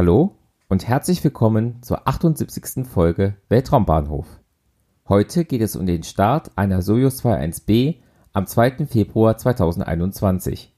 [0.00, 0.38] Hallo
[0.70, 2.86] und herzlich willkommen zur 78.
[2.86, 4.26] Folge Weltraumbahnhof.
[5.06, 7.96] Heute geht es um den Start einer Soyuz 21B
[8.32, 8.86] am 2.
[8.86, 10.74] Februar 2021.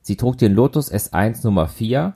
[0.00, 2.14] Sie trug den Lotus S1 Nummer 4,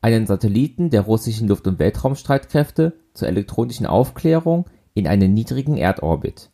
[0.00, 6.48] einen Satelliten der russischen Luft- und Weltraumstreitkräfte zur elektronischen Aufklärung in einen niedrigen Erdorbit.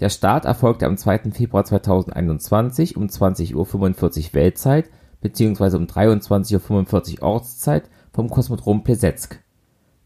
[0.00, 1.32] Der Start erfolgte am 2.
[1.32, 4.88] Februar 2021 um 20:45 Uhr Weltzeit
[5.20, 5.76] bzw.
[5.76, 9.40] um 23:45 Uhr Ortszeit vom Kosmodrom Plesetsk.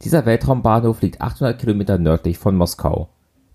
[0.03, 3.09] Dieser Weltraumbahnhof liegt 800 Kilometer nördlich von Moskau.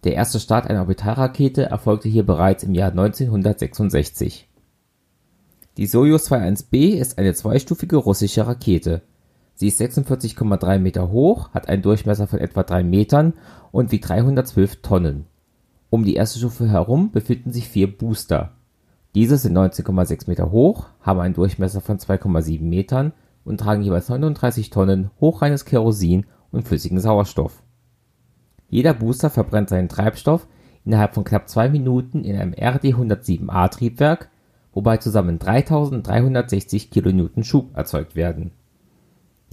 [0.03, 4.49] Der erste Start einer Orbitalrakete erfolgte hier bereits im Jahr 1966.
[5.77, 9.03] Die Sojus 21B ist eine zweistufige russische Rakete.
[9.55, 13.33] Sie ist 46,3 Meter hoch, hat einen Durchmesser von etwa 3 Metern
[13.71, 15.25] und wiegt 312 Tonnen.
[15.89, 18.53] Um die erste Stufe herum befinden sich vier Booster.
[19.13, 23.13] Diese sind 19,6 Meter hoch, haben einen Durchmesser von 2,7 Metern
[23.43, 27.63] und tragen jeweils 39 Tonnen hochreines Kerosin und flüssigen Sauerstoff.
[28.69, 30.47] Jeder Booster verbrennt seinen Treibstoff
[30.85, 34.29] innerhalb von knapp zwei Minuten in einem RD-107A-Triebwerk,
[34.73, 38.51] wobei zusammen 3360 kN Schub erzeugt werden.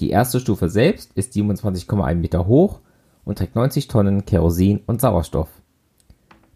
[0.00, 2.80] Die erste Stufe selbst ist 27,1 Meter hoch
[3.24, 5.48] und trägt 90 Tonnen Kerosin und Sauerstoff.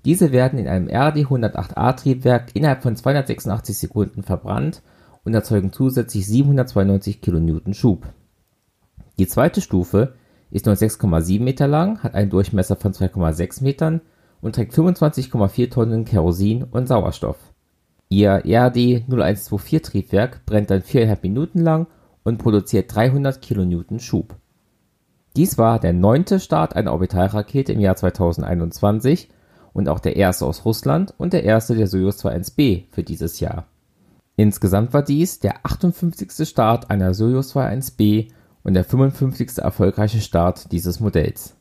[0.04, 4.82] Diese werden in einem RD-108A-Triebwerk innerhalb von 286 Sekunden verbrannt
[5.24, 8.06] und erzeugen zusätzlich 792 kN Schub.
[9.18, 10.14] Die zweite Stufe
[10.50, 14.00] ist nur 6,7 Meter lang, hat einen Durchmesser von 2,6 Metern
[14.40, 17.38] und trägt 25,4 Tonnen Kerosin und Sauerstoff.
[18.08, 21.86] Ihr RD-0124-Triebwerk brennt dann viereinhalb Minuten lang
[22.24, 24.36] und produziert 300 kN Schub.
[25.34, 29.30] Dies war der neunte Start einer Orbitalrakete im Jahr 2021
[29.72, 33.66] und auch der erste aus Russland und der erste der Soyuz 21B für dieses Jahr.
[34.42, 36.48] Insgesamt war dies der 58.
[36.48, 38.32] Start einer Soyuz 21B
[38.64, 39.58] und der 55.
[39.58, 41.54] erfolgreiche Start dieses Modells.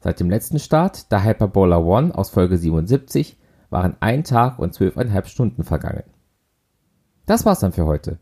[0.00, 3.36] Seit dem letzten Start, der Hyperbola One aus Folge 77,
[3.68, 6.04] waren ein Tag und zwölfeinhalb Stunden vergangen.
[7.26, 8.18] Das war's dann für heute.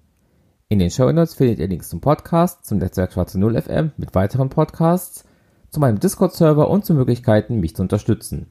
[0.69, 4.17] In den Show Notes findet ihr Links zum Podcast, zum Netzwerk Schwarze Null FM mit
[4.17, 5.25] weiteren Podcasts,
[5.71, 8.49] zu meinem Discord-Server und zu Möglichkeiten, mich zu unterstützen.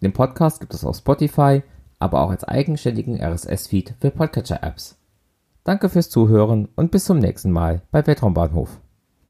[0.00, 1.62] Den Podcast gibt es auf Spotify,
[1.98, 4.96] aber auch als eigenständigen RSS-Feed für Podcatcher-Apps.
[5.64, 8.80] Danke fürs Zuhören und bis zum nächsten Mal bei Weltraumbahnhof.